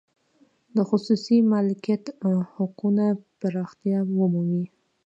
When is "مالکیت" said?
1.51-2.03